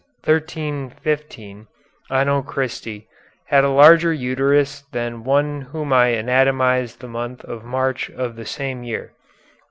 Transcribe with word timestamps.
1315 0.25 1.67
Anno 2.09 2.41
Christi, 2.41 3.07
had 3.49 3.63
a 3.63 3.69
larger 3.69 4.11
uterus 4.11 4.81
than 4.91 5.23
one 5.23 5.61
whom 5.61 5.93
I 5.93 6.07
anatomized 6.13 6.95
in 7.03 7.07
the 7.07 7.13
month 7.13 7.43
of 7.43 7.63
March 7.63 8.09
of 8.09 8.35
the 8.35 8.47
same 8.47 8.81
year.' 8.81 9.13